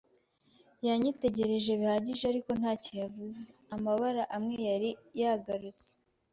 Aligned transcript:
Yanyitegereje 0.87 1.71
bihagije 1.81 2.23
ariko 2.31 2.49
ntacyo 2.59 2.91
yavuze. 3.01 3.43
Amabara 3.75 4.23
amwe 4.35 4.55
yari 4.69 4.89
yagarutse 5.19 5.89